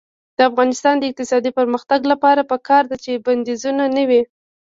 د 0.37 0.39
افغانستان 0.49 0.95
د 0.99 1.03
اقتصادي 1.11 1.51
پرمختګ 1.59 2.01
لپاره 2.11 2.41
پکار 2.51 2.83
ده 2.91 2.97
چې 3.03 3.11
بندیزونه 3.25 3.83
نه 3.95 4.03
وي. 4.09 4.21